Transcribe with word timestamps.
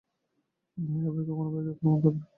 নহিলে 0.77 1.09
ভাই 1.15 1.25
কখনো 1.29 1.49
ভাইকে 1.53 1.71
আক্রমণ 1.73 1.97
করে 2.03 2.15
না। 2.15 2.23